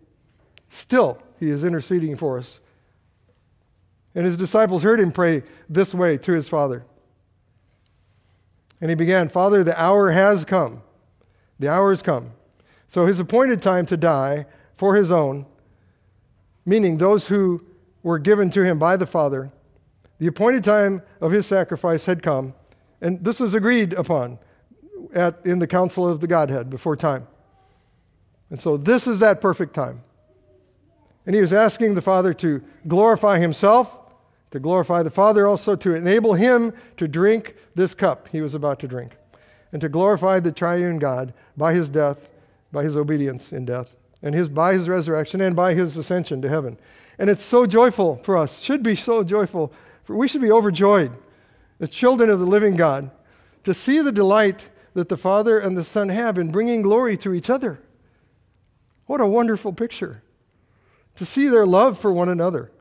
Still, 0.70 1.20
He 1.39 1.50
is 1.50 1.63
interceding 1.63 2.15
for 2.15 2.38
us 2.38 2.60
and 4.16 4.26
his 4.26 4.38
disciples 4.38 4.82
heard 4.82 5.00
him 5.00 5.12
pray 5.12 5.44
this 5.70 5.94
way 5.94 6.18
to 6.20 6.32
his 6.32 6.48
Father. 6.48 6.86
And 8.80 8.90
he 8.90 8.96
began, 8.96 9.30
Father, 9.30 9.64
the 9.64 9.80
hour 9.80 10.12
has 10.12 10.46
come. 10.46 10.82
The 11.60 11.70
hour 11.70 11.90
has 11.90 12.02
come. 12.02 12.32
So 12.88 13.06
his 13.06 13.20
appointed 13.20 13.62
time 13.62 13.86
to 13.88 13.98
die 13.98 14.46
for 14.78 14.96
his 14.96 15.12
own, 15.12 15.46
meaning 16.66 16.98
those 16.98 17.28
who 17.28 17.64
were 18.04 18.20
given 18.20 18.50
to 18.52 18.64
him 18.64 18.80
by 18.80 18.96
the 18.98 19.06
Father, 19.06 19.52
the 20.20 20.28
appointed 20.28 20.64
time 20.64 21.02
of 21.20 21.32
his 21.32 21.46
sacrifice 21.46 22.06
had 22.06 22.24
come. 22.24 22.54
And 23.02 23.24
this 23.24 23.40
was 23.40 23.54
agreed 23.54 23.94
upon 23.94 24.40
at, 25.14 25.46
in 25.46 25.60
the 25.60 25.68
council 25.68 26.08
of 26.08 26.22
the 26.22 26.28
Godhead 26.28 26.70
before 26.70 26.96
time. 26.96 27.28
And 28.50 28.62
so 28.62 28.78
this 28.78 29.08
is 29.08 29.20
that 29.20 29.42
perfect 29.42 29.74
time. 29.74 30.04
And 31.26 31.34
he 31.34 31.42
was 31.42 31.52
asking 31.52 31.96
the 31.96 32.02
Father 32.02 32.34
to 32.36 32.62
glorify 32.88 33.40
himself 33.40 34.00
to 34.56 34.60
glorify 34.62 35.04
the 35.04 35.12
Father, 35.12 35.46
also 35.46 35.76
to 35.76 35.96
enable 35.96 36.34
him 36.34 36.72
to 36.96 37.10
drink 37.10 37.56
this 37.76 37.94
cup 37.94 38.30
he 38.30 38.40
was 38.40 38.56
about 38.56 38.80
to 38.80 38.88
drink, 38.88 39.12
and 39.74 39.82
to 39.82 39.90
glorify 39.90 40.40
the 40.40 40.52
triune 40.54 40.98
God 40.98 41.34
by 41.58 41.74
his 41.74 41.90
death, 41.90 42.30
by 42.72 42.82
his 42.82 42.96
obedience 42.96 43.52
in 43.52 43.66
death, 43.66 43.98
and 44.22 44.34
his, 44.34 44.48
by 44.48 44.72
his 44.72 44.88
resurrection, 44.88 45.42
and 45.42 45.58
by 45.58 45.74
his 45.74 45.98
ascension 45.98 46.42
to 46.42 46.48
heaven. 46.48 46.78
And 47.20 47.30
it's 47.30 47.44
so 47.44 47.66
joyful 47.66 48.22
for 48.24 48.38
us, 48.38 48.62
should 48.62 48.82
be 48.82 48.96
so 48.96 49.26
joyful. 49.26 49.74
For 50.06 50.16
we 50.16 50.30
should 50.30 50.42
be 50.42 50.54
overjoyed 50.54 51.12
as 51.82 51.90
children 51.90 52.30
of 52.30 52.40
the 52.40 52.46
living 52.46 52.76
God 52.76 53.12
to 53.66 53.74
see 53.74 54.00
the 54.00 54.12
delight 54.14 54.70
that 54.94 55.10
the 55.10 55.18
Father 55.18 55.60
and 55.60 55.78
the 55.78 55.84
Son 55.84 56.08
have 56.08 56.38
in 56.38 56.50
bringing 56.50 56.82
glory 56.82 57.18
to 57.18 57.34
each 57.34 57.50
other. 57.50 57.82
What 59.06 59.20
a 59.20 59.28
wonderful 59.28 59.74
picture. 59.74 60.24
To 61.18 61.26
see 61.26 61.50
their 61.50 61.66
love 61.66 62.00
for 62.00 62.14
one 62.14 62.30
another 62.30 62.72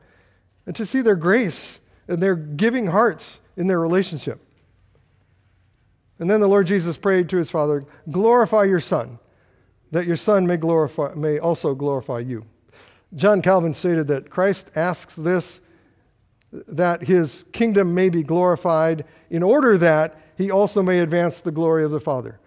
and 0.65 0.75
to 0.75 0.85
see 0.85 1.01
their 1.01 1.15
grace 1.15 1.79
and 2.07 2.19
their 2.19 2.35
giving 2.35 2.87
hearts 2.87 3.39
in 3.57 3.67
their 3.67 3.79
relationship. 3.79 4.39
And 6.19 6.29
then 6.29 6.39
the 6.39 6.47
Lord 6.47 6.67
Jesus 6.67 6.97
prayed 6.97 7.29
to 7.29 7.37
his 7.37 7.49
Father, 7.49 7.83
Glorify 8.09 8.63
your 8.63 8.79
Son, 8.79 9.19
that 9.91 10.05
your 10.05 10.15
Son 10.15 10.47
may, 10.47 10.57
glorify, 10.57 11.13
may 11.13 11.39
also 11.39 11.75
glorify 11.75 12.19
you. 12.19 12.45
John 13.13 13.41
Calvin 13.41 13.73
stated 13.73 14.07
that 14.07 14.29
Christ 14.29 14.71
asks 14.75 15.15
this 15.15 15.61
that 16.51 17.03
his 17.03 17.43
kingdom 17.51 17.93
may 17.93 18.09
be 18.09 18.23
glorified 18.23 19.03
in 19.29 19.43
order 19.43 19.77
that 19.77 20.21
he 20.37 20.51
also 20.51 20.81
may 20.81 20.99
advance 20.99 21.41
the 21.41 21.51
glory 21.51 21.83
of 21.83 21.91
the 21.91 21.99
Father. 21.99 22.39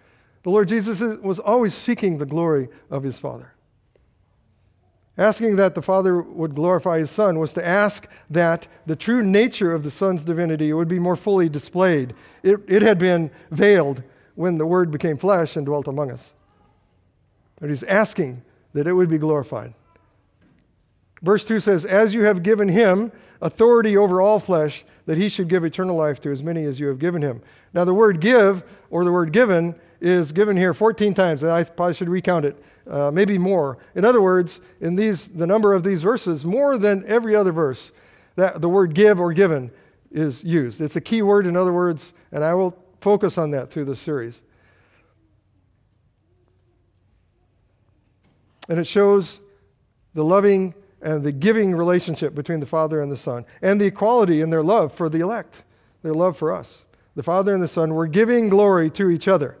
The 0.43 0.49
Lord 0.49 0.67
Jesus 0.67 1.01
was 1.21 1.37
always 1.37 1.73
seeking 1.73 2.17
the 2.17 2.25
glory 2.25 2.69
of 2.89 3.03
his 3.03 3.19
Father. 3.19 3.53
Asking 5.19 5.57
that 5.57 5.75
the 5.75 5.81
Father 5.81 6.21
would 6.21 6.55
glorify 6.55 6.99
his 6.99 7.11
Son 7.11 7.39
was 7.39 7.51
to 7.51 7.67
ask 7.67 8.07
that 8.29 8.69
the 8.85 8.95
true 8.95 9.21
nature 9.21 9.73
of 9.73 9.83
the 9.83 9.91
Son's 9.91 10.23
divinity 10.23 10.71
would 10.71 10.87
be 10.87 10.97
more 10.97 11.17
fully 11.17 11.49
displayed. 11.49 12.13
It, 12.41 12.61
it 12.69 12.81
had 12.81 12.97
been 12.97 13.29
veiled 13.51 14.01
when 14.35 14.57
the 14.57 14.65
Word 14.65 14.91
became 14.91 15.17
flesh 15.17 15.57
and 15.57 15.65
dwelt 15.65 15.89
among 15.89 16.09
us. 16.09 16.33
But 17.59 17.67
he's 17.67 17.83
asking 17.83 18.43
that 18.71 18.87
it 18.87 18.93
would 18.93 19.09
be 19.09 19.17
glorified. 19.17 19.73
Verse 21.21 21.43
2 21.43 21.59
says, 21.59 21.83
As 21.83 22.13
you 22.13 22.23
have 22.23 22.41
given 22.41 22.69
him 22.69 23.11
authority 23.41 23.97
over 23.97 24.21
all 24.21 24.39
flesh, 24.39 24.85
that 25.05 25.17
he 25.17 25.27
should 25.27 25.49
give 25.49 25.65
eternal 25.65 25.97
life 25.97 26.21
to 26.21 26.31
as 26.31 26.41
many 26.41 26.63
as 26.63 26.79
you 26.79 26.87
have 26.87 26.99
given 26.99 27.21
him. 27.21 27.41
Now, 27.73 27.83
the 27.83 27.93
word 27.93 28.21
give 28.21 28.63
or 28.89 29.03
the 29.03 29.11
word 29.11 29.33
given 29.33 29.75
is 29.99 30.31
given 30.31 30.55
here 30.55 30.73
14 30.73 31.13
times. 31.13 31.43
I 31.43 31.65
probably 31.65 31.93
should 31.93 32.07
recount 32.07 32.45
it 32.45 32.55
uh, 32.89 33.11
maybe 33.11 33.37
more. 33.37 33.77
In 33.95 34.03
other 34.03 34.21
words, 34.21 34.61
in 34.81 34.95
these, 34.95 35.29
the 35.29 35.47
number 35.47 35.73
of 35.73 35.83
these 35.83 36.01
verses, 36.01 36.43
more 36.43 36.77
than 36.77 37.03
every 37.05 37.35
other 37.35 37.51
verse, 37.51 37.91
that 38.35 38.61
the 38.61 38.69
word 38.69 38.93
give 38.93 39.19
or 39.19 39.31
given 39.33 39.71
is 40.11 40.43
used. 40.43 40.81
It's 40.81 40.95
a 40.95 41.01
key 41.01 41.21
word, 41.21 41.45
in 41.45 41.55
other 41.55 41.73
words, 41.73 42.13
and 42.31 42.43
I 42.43 42.53
will 42.53 42.75
focus 42.99 43.37
on 43.37 43.51
that 43.51 43.69
through 43.69 43.85
this 43.85 43.99
series. 43.99 44.41
And 48.67 48.79
it 48.79 48.85
shows 48.85 49.41
the 50.13 50.23
loving 50.23 50.73
and 51.01 51.23
the 51.23 51.31
giving 51.31 51.73
relationship 51.73 52.35
between 52.35 52.59
the 52.59 52.65
Father 52.65 53.01
and 53.01 53.11
the 53.11 53.17
Son, 53.17 53.45
and 53.61 53.79
the 53.79 53.85
equality 53.85 54.41
in 54.41 54.49
their 54.49 54.63
love 54.63 54.91
for 54.93 55.09
the 55.09 55.19
elect, 55.19 55.63
their 56.01 56.13
love 56.13 56.35
for 56.35 56.51
us. 56.51 56.85
The 57.15 57.23
Father 57.23 57.53
and 57.53 57.63
the 57.63 57.67
Son 57.67 57.93
were 57.93 58.07
giving 58.07 58.49
glory 58.49 58.89
to 58.91 59.09
each 59.09 59.27
other. 59.27 59.57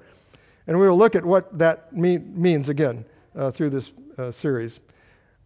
And 0.67 0.79
we 0.79 0.87
will 0.87 0.97
look 0.97 1.15
at 1.15 1.25
what 1.25 1.57
that 1.57 1.93
mean, 1.93 2.33
means 2.39 2.69
again 2.69 3.05
uh, 3.35 3.51
through 3.51 3.69
this 3.69 3.91
uh, 4.17 4.31
series. 4.31 4.79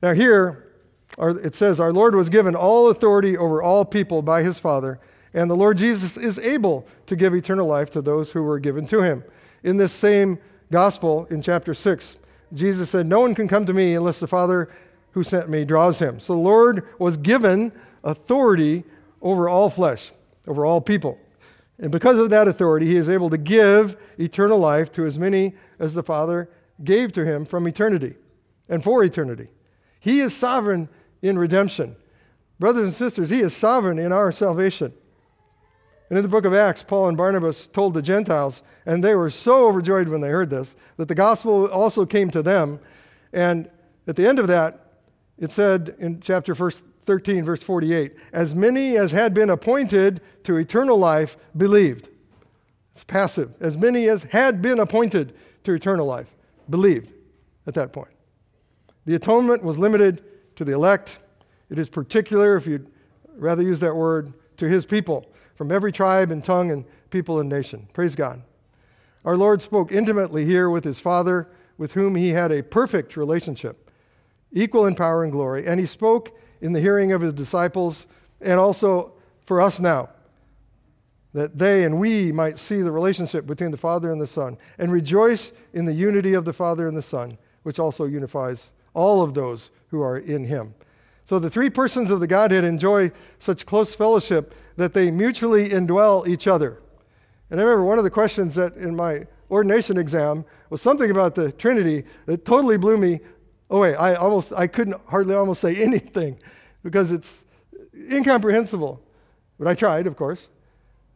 Now, 0.02 0.13
here 0.13 0.74
our, 1.18 1.32
it 1.40 1.56
says, 1.56 1.80
Our 1.80 1.94
Lord 1.94 2.16
was 2.16 2.30
given 2.30 2.56
all 2.56 2.90
authority 2.90 3.38
over 3.38 3.62
all 3.62 3.86
people 3.86 4.22
by 4.22 4.44
his 4.44 4.60
Father, 4.60 5.00
and 5.34 5.50
the 5.50 5.56
Lord 5.56 5.78
Jesus 5.78 6.18
is 6.18 6.40
able 6.40 6.88
to 7.08 7.16
give 7.16 7.34
eternal 7.34 7.68
life 7.68 7.90
to 7.92 8.02
those 8.02 8.32
who 8.32 8.44
were 8.44 8.60
given 8.60 8.88
to 8.88 9.02
him. 9.02 9.24
In 9.63 9.78
this 9.78 9.92
same 9.92 10.40
gospel, 10.72 11.25
in 11.30 11.42
chapter 11.42 11.74
6, 11.74 12.18
Jesus 12.54 12.90
said, 12.90 13.06
No 13.06 13.20
one 13.20 13.36
can 13.36 13.48
come 13.48 13.66
to 13.66 13.74
me 13.74 13.96
unless 13.96 14.20
the 14.20 14.28
Father 14.28 14.70
who 15.12 15.24
sent 15.24 15.50
me 15.50 15.63
draws 15.63 16.00
him. 16.00 16.20
So 16.20 16.34
the 16.34 16.42
Lord 16.42 16.88
was 17.00 17.18
given 17.18 17.72
authority 18.04 18.84
over 19.22 19.48
all 19.48 19.70
flesh, 19.70 20.12
over 20.48 20.66
all 20.66 20.82
people. 20.82 21.18
And 21.80 21.92
because 21.92 22.18
of 22.18 22.30
that 22.32 22.48
authority, 22.48 22.88
he 22.88 22.96
is 22.96 23.10
able 23.10 23.30
to 23.30 23.38
give 23.38 23.98
eternal 24.20 24.60
life 24.60 24.92
to 24.94 25.06
as 25.06 25.18
many 25.18 25.54
as 25.80 25.94
the 25.94 26.04
Father 26.04 26.50
gave 26.84 27.12
to 27.13 27.25
him 27.25 27.46
from 27.46 27.68
eternity 27.68 28.15
and 28.70 28.84
for 28.84 29.03
eternity. 29.03 29.50
He 30.00 30.20
is 30.20 30.36
sovereign 30.36 30.89
in 31.22 31.38
redemption. 31.38 31.96
Brothers 32.60 32.88
and 32.88 32.94
sisters, 32.94 33.30
he 33.30 33.42
is 33.42 33.56
sovereign 33.56 34.00
in 34.00 34.12
our 34.12 34.32
salvation. 34.32 34.94
And 36.10 36.18
in 36.18 36.24
the 36.24 36.30
book 36.30 36.46
of 36.46 36.53
Acts, 36.53 36.84
Paul 36.84 37.08
and 37.08 37.18
Barnabas 37.18 37.68
told 37.68 37.94
the 37.94 38.01
Gentiles, 38.01 38.62
and 38.86 39.03
they 39.03 39.15
were 39.15 39.30
so 39.30 39.68
overjoyed 39.68 40.08
when 40.08 40.22
they 40.22 40.30
heard 40.30 40.50
this, 40.50 40.75
that 40.98 41.08
the 41.08 41.15
gospel 41.15 41.68
also 41.68 42.06
came 42.06 42.30
to 42.32 42.42
them. 42.42 42.80
And 43.32 43.70
at 44.08 44.15
the 44.15 44.27
end 44.27 44.39
of 44.39 44.48
that, 44.48 44.92
it 45.38 45.51
said 45.51 45.96
in 46.00 46.20
chapter 46.20 46.53
13, 46.53 47.44
verse 47.44 47.63
48, 47.63 48.15
as 48.32 48.53
many 48.53 48.98
as 48.98 49.12
had 49.12 49.34
been 49.34 49.50
appointed 49.50 50.22
to 50.44 50.58
eternal 50.58 50.98
life 50.98 51.38
believed. 51.58 52.10
It's 52.92 53.03
passive. 53.03 53.53
As 53.60 53.77
many 53.77 54.08
as 54.08 54.24
had 54.24 54.62
been 54.62 54.80
appointed 54.80 55.34
to 55.63 55.74
eternal 55.74 56.06
life 56.06 56.36
believed 56.70 57.12
at 57.67 57.74
that 57.75 57.93
point. 57.93 58.12
The 59.05 59.15
atonement 59.15 59.63
was 59.63 59.77
limited 59.77 60.24
to 60.55 60.65
the 60.65 60.74
elect. 60.74 61.20
It 61.70 61.79
is 61.79 61.89
particular, 61.89 62.55
if 62.55 62.67
you'd 62.67 62.89
rather 63.36 63.63
use 63.63 63.79
that 63.82 63.96
word, 63.96 64.34
to 64.58 64.67
his 64.67 64.86
people 64.86 65.25
from 65.55 65.72
every 65.72 65.91
tribe 65.91 66.32
and 66.32 66.43
tongue 66.43 66.72
and 66.72 66.86
people 67.10 67.39
and 67.39 67.50
nation. 67.50 67.88
Praise 67.93 68.15
God. 68.15 68.41
Our 69.25 69.38
Lord 69.38 69.62
spoke 69.62 69.91
intimately 69.91 70.46
here 70.46 70.70
with 70.70 70.84
his 70.84 71.00
Father, 71.00 71.50
with 71.77 71.93
whom 71.93 72.15
he 72.15 72.29
had 72.29 72.51
a 72.51 72.63
perfect 72.63 73.17
relationship, 73.17 73.89
equal 74.51 74.86
in 74.86 74.96
power 74.96 75.24
and 75.24 75.32
glory, 75.32 75.65
and 75.65 75.79
he 75.79 75.86
spoke 75.86 76.38
in 76.62 76.74
the 76.74 76.82
hearing 76.82 77.12
of 77.12 77.22
his 77.22 77.34
disciples 77.34 78.08
and 78.41 78.60
also 78.60 79.13
for 79.46 79.62
us 79.62 79.79
now 79.79 80.10
that 81.34 81.58
they 81.58 81.84
and 81.84 82.00
we 82.00 82.32
might 82.32 82.60
see 82.60 82.82
the 82.82 82.92
relationship 82.92 83.46
between 83.46 83.72
the 83.72 83.78
Father 83.78 84.12
and 84.12 84.22
the 84.22 84.28
Son 84.28 84.58
and 84.78 84.92
rejoice 84.92 85.52
in 85.74 85.86
the 85.86 85.94
unity 85.94 86.34
of 86.34 86.46
the 86.46 86.54
Father 86.54 86.88
and 86.88 86.96
the 86.96 87.02
Son, 87.02 87.38
which 87.63 87.80
also 87.80 88.06
unifies 88.06 88.74
all 88.94 89.22
of 89.22 89.34
those 89.34 89.72
who 89.88 90.02
are 90.02 90.18
in 90.18 90.46
Him. 90.46 90.74
So 91.25 91.40
the 91.40 91.50
three 91.50 91.70
persons 91.70 92.12
of 92.12 92.20
the 92.20 92.28
Godhead 92.28 92.63
enjoy 92.63 93.12
such 93.40 93.66
close 93.66 93.96
fellowship 93.96 94.54
that 94.75 94.94
they 94.94 95.10
mutually 95.10 95.70
indwell 95.70 96.28
each 96.28 96.48
other. 96.48 96.82
And 97.50 97.60
I 97.60 97.63
remember 97.63 97.86
one 97.86 97.98
of 97.98 98.04
the 98.04 98.10
questions 98.10 98.56
that 98.56 98.75
in 98.75 98.96
my 98.96 99.25
ordination 99.50 99.98
exam 99.98 100.46
was 100.70 100.82
something 100.82 101.12
about 101.12 101.36
the 101.36 101.52
Trinity 101.52 102.04
that 102.25 102.46
totally 102.46 102.78
blew 102.78 102.98
me 102.98 103.20
away. 103.70 103.96
I 103.96 104.16
almost 104.16 104.52
I 104.54 104.68
couldn't 104.68 105.00
hardly 105.08 105.36
almost 105.36 105.62
say 105.62 105.75
anything 105.84 106.40
because 106.84 107.12
it's 107.12 107.46
incomprehensible. 108.12 109.02
But 109.58 109.68
I 109.68 109.75
tried, 109.75 110.08
of 110.08 110.16
course. 110.16 110.50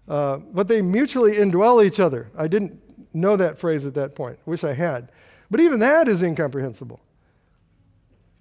Uh, 0.07 0.37
but 0.37 0.67
they 0.67 0.81
mutually 0.81 1.33
indwell 1.33 1.85
each 1.85 1.99
other. 1.99 2.31
I 2.37 2.47
didn't 2.47 2.79
know 3.13 3.35
that 3.35 3.59
phrase 3.59 3.85
at 3.85 3.93
that 3.95 4.15
point. 4.15 4.39
Wish 4.45 4.63
I 4.63 4.73
had. 4.73 5.11
But 5.49 5.59
even 5.59 5.79
that 5.79 6.07
is 6.07 6.23
incomprehensible. 6.23 6.99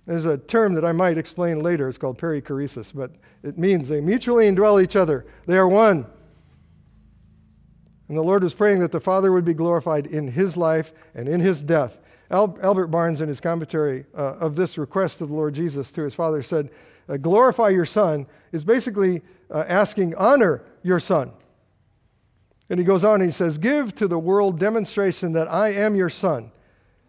There's 0.07 0.27
a 0.27 0.39
term 0.39 0.75
that 0.75 0.85
I 0.85 0.93
might 0.93 1.19
explain 1.19 1.61
later. 1.61 1.89
It's 1.89 1.99
called 1.99 2.19
perichoresis, 2.19 2.93
but 2.95 3.11
it 3.43 3.59
means 3.59 3.89
they 3.89 4.01
mutually 4.01 4.49
indwell 4.49 4.83
each 4.83 4.95
other. 4.95 5.27
They 5.47 5.59
are 5.59 5.67
one. 5.67 6.07
And 8.09 8.17
the 8.17 8.23
Lord 8.23 8.45
is 8.45 8.55
praying 8.55 8.79
that 8.81 8.93
the 8.93 9.01
Father 9.01 9.33
would 9.33 9.45
be 9.45 9.55
glorified 9.55 10.07
in 10.07 10.29
his 10.29 10.57
life 10.57 10.93
and 11.15 11.29
in 11.29 11.41
his 11.41 11.61
death. 11.61 11.99
Al- 12.31 12.57
Albert 12.63 12.89
Barnes, 12.89 13.21
in 13.21 13.29
his 13.29 13.41
commentary 13.41 14.05
uh, 14.17 14.35
of 14.35 14.55
this 14.55 14.79
request 14.79 15.21
of 15.21 15.29
the 15.29 15.35
Lord 15.35 15.55
Jesus 15.55 15.91
to 15.93 16.03
his 16.03 16.15
Father, 16.15 16.43
said, 16.43 16.71
uh, 17.09 17.17
Glorify 17.17 17.71
your 17.71 17.85
Son 17.85 18.27
is 18.53 18.65
basically 18.65 19.23
uh, 19.51 19.65
asking, 19.67 20.15
Honor 20.15 20.63
your 20.85 21.01
Son. 21.01 21.33
And 22.69 22.79
he 22.79 22.85
goes 22.85 23.05
on 23.05 23.21
he 23.21 23.31
says, 23.31 23.59
Give 23.59 23.95
to 23.95 24.09
the 24.09 24.19
world 24.19 24.59
demonstration 24.59 25.33
that 25.33 25.51
I 25.51 25.69
am 25.69 25.95
your 25.95 26.09
son. 26.09 26.51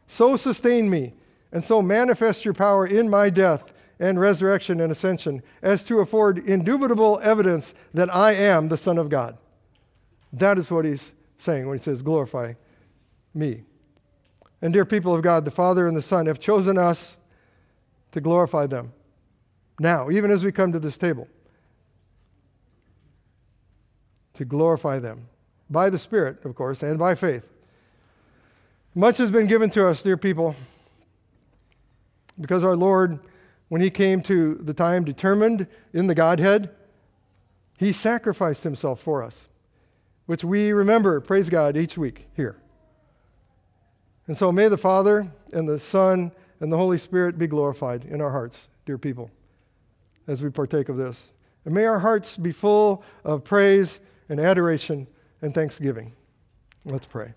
So 0.07 0.35
sustain 0.35 0.89
me, 0.89 1.13
and 1.51 1.63
so 1.63 1.81
manifest 1.81 2.45
your 2.45 2.53
power 2.53 2.85
in 2.85 3.09
my 3.09 3.29
death 3.29 3.71
and 3.99 4.19
resurrection 4.19 4.79
and 4.79 4.91
ascension, 4.91 5.41
as 5.61 5.83
to 5.85 5.99
afford 5.99 6.37
indubitable 6.37 7.19
evidence 7.23 7.73
that 7.93 8.13
I 8.13 8.33
am 8.33 8.67
the 8.67 8.77
Son 8.77 8.99
of 8.99 9.09
God. 9.09 9.37
That 10.31 10.59
is 10.59 10.71
what 10.71 10.85
he's 10.85 11.13
saying 11.39 11.67
when 11.67 11.79
he 11.79 11.83
says, 11.83 12.03
Glorify 12.03 12.53
me. 13.33 13.63
And 14.61 14.71
dear 14.71 14.85
people 14.85 15.15
of 15.15 15.23
God, 15.23 15.45
the 15.45 15.51
Father 15.51 15.87
and 15.87 15.97
the 15.97 16.01
Son 16.01 16.27
have 16.27 16.39
chosen 16.39 16.77
us 16.77 17.17
to 18.11 18.21
glorify 18.21 18.67
them 18.67 18.93
now, 19.79 20.09
even 20.09 20.31
as 20.31 20.43
we 20.43 20.51
come 20.51 20.71
to 20.71 20.79
this 20.79 20.97
table, 20.97 21.27
to 24.33 24.45
glorify 24.45 24.99
them 24.99 25.27
by 25.69 25.89
the 25.89 25.99
Spirit, 25.99 26.43
of 26.45 26.55
course, 26.55 26.81
and 26.83 26.97
by 26.97 27.15
faith. 27.15 27.51
Much 28.95 29.17
has 29.17 29.29
been 29.29 29.47
given 29.47 29.69
to 29.69 29.87
us, 29.87 30.01
dear 30.01 30.17
people, 30.17 30.55
because 32.39 32.63
our 32.63 32.75
Lord, 32.75 33.19
when 33.69 33.81
He 33.81 33.89
came 33.89 34.21
to 34.23 34.55
the 34.55 34.73
time 34.73 35.03
determined 35.03 35.67
in 35.93 36.07
the 36.07 36.15
Godhead, 36.15 36.69
He 37.77 37.91
sacrificed 37.91 38.63
Himself 38.63 38.99
for 38.99 39.23
us, 39.23 39.47
which 40.25 40.43
we 40.43 40.71
remember, 40.71 41.19
praise 41.21 41.49
God, 41.49 41.77
each 41.77 41.97
week 41.97 42.27
here. 42.35 42.57
And 44.25 44.35
so 44.35 44.51
may 44.51 44.67
the 44.67 44.77
Father 44.77 45.31
and 45.53 45.69
the 45.69 45.79
Son 45.79 46.31
and 46.59 46.71
the 46.71 46.77
Holy 46.77 46.97
Spirit 46.97 47.37
be 47.37 47.47
glorified 47.47 48.03
in 48.05 48.19
our 48.19 48.31
hearts, 48.31 48.67
dear 48.85 48.97
people, 48.97 49.31
as 50.27 50.43
we 50.43 50.49
partake 50.49 50.89
of 50.89 50.97
this. 50.97 51.31
And 51.65 51.73
may 51.73 51.85
our 51.85 51.99
hearts 51.99 52.35
be 52.37 52.51
full 52.51 53.03
of 53.23 53.43
praise 53.43 53.99
and 54.27 54.39
adoration 54.39 55.07
and 55.41 55.53
thanksgiving. 55.53 56.13
Let's 56.85 57.05
pray. 57.05 57.33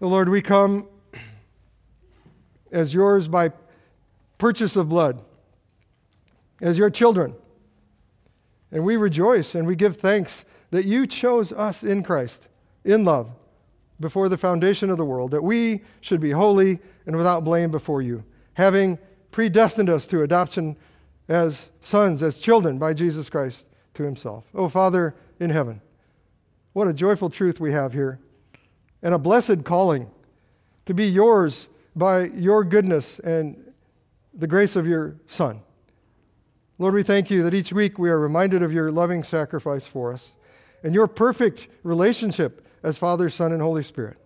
The 0.00 0.06
Lord, 0.06 0.28
we 0.28 0.42
come 0.42 0.88
as 2.72 2.94
yours 2.94 3.28
by 3.28 3.52
purchase 4.38 4.76
of 4.76 4.88
blood, 4.88 5.22
as 6.60 6.78
your 6.78 6.90
children. 6.90 7.34
And 8.72 8.84
we 8.84 8.96
rejoice 8.96 9.54
and 9.54 9.66
we 9.66 9.76
give 9.76 9.96
thanks 9.96 10.44
that 10.70 10.84
you 10.84 11.06
chose 11.06 11.52
us 11.52 11.82
in 11.82 12.02
Christ, 12.02 12.48
in 12.84 13.04
love, 13.04 13.30
before 13.98 14.28
the 14.28 14.38
foundation 14.38 14.88
of 14.88 14.96
the 14.96 15.04
world, 15.04 15.32
that 15.32 15.42
we 15.42 15.82
should 16.00 16.20
be 16.20 16.30
holy 16.30 16.78
and 17.06 17.16
without 17.16 17.44
blame 17.44 17.70
before 17.70 18.00
you, 18.00 18.24
having 18.54 18.98
predestined 19.32 19.90
us 19.90 20.06
to 20.06 20.22
adoption 20.22 20.76
as 21.28 21.68
sons, 21.80 22.22
as 22.22 22.38
children 22.38 22.78
by 22.78 22.94
Jesus 22.94 23.28
Christ 23.28 23.66
to 23.94 24.02
himself. 24.02 24.44
Oh, 24.54 24.68
Father 24.68 25.14
in 25.38 25.50
heaven, 25.50 25.80
what 26.72 26.88
a 26.88 26.94
joyful 26.94 27.30
truth 27.30 27.60
we 27.60 27.72
have 27.72 27.92
here, 27.92 28.18
and 29.02 29.14
a 29.14 29.18
blessed 29.18 29.64
calling 29.64 30.10
to 30.86 30.94
be 30.94 31.06
yours 31.06 31.68
by 31.96 32.24
your 32.24 32.64
goodness 32.64 33.18
and 33.18 33.72
the 34.34 34.46
grace 34.46 34.76
of 34.76 34.86
your 34.86 35.16
Son. 35.26 35.60
Lord, 36.78 36.94
we 36.94 37.02
thank 37.02 37.30
you 37.30 37.42
that 37.42 37.54
each 37.54 37.72
week 37.72 37.98
we 37.98 38.08
are 38.08 38.18
reminded 38.18 38.62
of 38.62 38.72
your 38.72 38.90
loving 38.90 39.22
sacrifice 39.22 39.86
for 39.86 40.12
us 40.12 40.32
and 40.82 40.94
your 40.94 41.06
perfect 41.06 41.68
relationship 41.82 42.66
as 42.82 42.96
Father, 42.96 43.28
Son, 43.28 43.52
and 43.52 43.60
Holy 43.60 43.82
Spirit. 43.82 44.16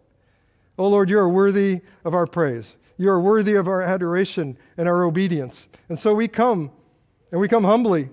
Oh 0.78 0.88
Lord, 0.88 1.10
you 1.10 1.18
are 1.18 1.28
worthy 1.28 1.80
of 2.04 2.14
our 2.14 2.26
praise. 2.26 2.76
You 2.96 3.10
are 3.10 3.20
worthy 3.20 3.54
of 3.54 3.66
our 3.66 3.82
adoration 3.82 4.56
and 4.76 4.88
our 4.88 5.04
obedience. 5.04 5.66
And 5.88 5.98
so 5.98 6.14
we 6.14 6.28
come, 6.28 6.70
and 7.32 7.40
we 7.40 7.48
come 7.48 7.64
humbly 7.64 8.10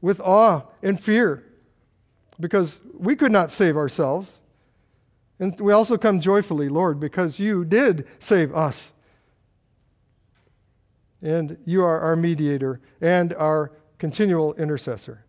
with 0.00 0.20
awe 0.20 0.62
and 0.82 0.98
fear 0.98 1.44
because 2.42 2.80
we 2.98 3.16
could 3.16 3.32
not 3.32 3.50
save 3.50 3.76
ourselves. 3.76 4.40
And 5.38 5.58
we 5.60 5.72
also 5.72 5.96
come 5.96 6.20
joyfully, 6.20 6.68
Lord, 6.68 7.00
because 7.00 7.38
you 7.38 7.64
did 7.64 8.06
save 8.18 8.54
us. 8.54 8.92
And 11.22 11.56
you 11.64 11.82
are 11.84 12.00
our 12.00 12.16
mediator 12.16 12.80
and 13.00 13.32
our 13.34 13.72
continual 13.98 14.54
intercessor. 14.54 15.24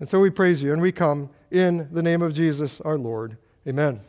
And 0.00 0.08
so 0.08 0.18
we 0.18 0.30
praise 0.30 0.62
you 0.62 0.72
and 0.72 0.80
we 0.80 0.92
come 0.92 1.28
in 1.50 1.88
the 1.92 2.02
name 2.02 2.22
of 2.22 2.32
Jesus 2.32 2.80
our 2.80 2.96
Lord. 2.96 3.36
Amen. 3.68 4.00